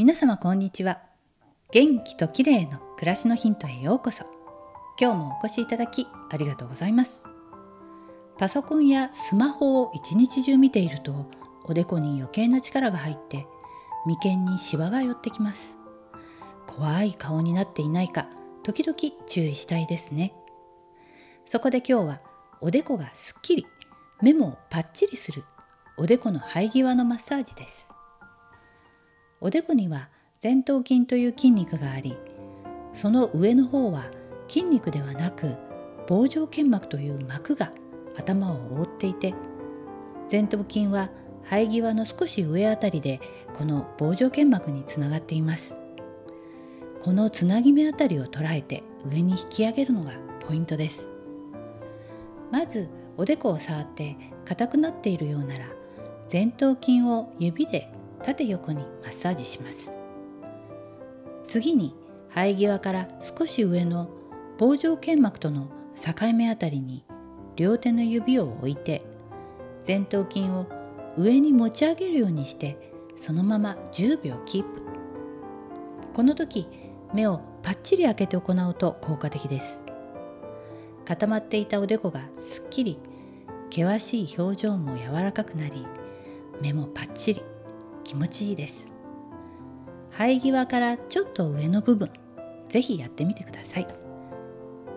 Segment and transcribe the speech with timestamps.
[0.00, 1.02] 皆様こんにちは。
[1.72, 4.24] 元気と綺麗の暮らしのヒントへようこそ。
[4.98, 7.22] 今日もお越しいただきありがとうございます。
[8.38, 11.26] パソコンやスマホを一日中見ていると
[11.66, 13.46] おでこに余計な力が入って
[14.06, 15.74] 眉間にシワが寄ってきます。
[16.66, 18.26] 怖い顔になっていないか
[18.62, 20.32] 時々注意したいですね。
[21.44, 22.20] そこで今日は
[22.62, 23.66] おでこがすっきり
[24.22, 25.44] 目もパッチリする
[25.98, 27.89] おでこの生え際のマッサージです。
[29.40, 30.08] おでこには
[30.42, 32.16] 前頭筋という筋肉があり
[32.92, 34.10] その上の方は
[34.48, 35.56] 筋肉ではなく
[36.06, 37.72] 棒状腱膜という膜が
[38.18, 39.34] 頭を覆っていて
[40.30, 41.10] 前頭筋は
[41.48, 43.20] 生え際の少し上あたりで
[43.56, 45.74] この棒状腱膜につながっています。
[47.00, 50.12] このつなぎ目あたりを捉えて上に引き上げるのが
[50.46, 51.04] ポイントです。
[52.52, 55.66] まずおでこを触って硬くなっているようなら
[56.30, 57.90] 前頭筋を指で
[58.24, 59.90] 縦横にマッサージします。
[61.46, 61.94] 次に
[62.34, 64.08] 生え際から少し上の
[64.58, 67.04] 棒状腱膜との境目あたりに
[67.56, 69.02] 両手の指を置いて
[69.86, 70.66] 前頭筋を
[71.16, 72.78] 上に持ち上げるようにして
[73.16, 74.82] そのまま10秒キープ。
[76.14, 76.66] この時
[77.12, 79.80] 目をパッチリ開けて行うと効果的です。
[81.04, 82.98] 固まっていたおでこがすっきり
[83.70, 85.86] 険しい表情も柔らかくなり
[86.60, 87.42] 目もパッチリ。
[88.04, 88.86] 気持ちいいです。
[90.10, 92.10] 生え際からちょっと上の部分
[92.68, 93.86] ぜひやってみてください。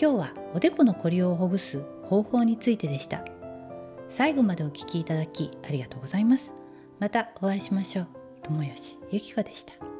[0.00, 3.24] 今日はおでこのこりをほぐす方法についてでした。
[4.08, 6.52] 最後までお聞きいただきありがとうございます。
[6.98, 8.08] またお会いしましょう。
[8.42, 9.93] 友吉ゆきこでした。